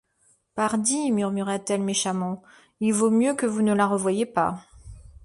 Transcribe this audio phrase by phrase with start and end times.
[0.55, 2.41] Pardi, murmura-t-elle méchamment,
[2.79, 4.59] il vaut mieux que vous ne la revoyiez pas.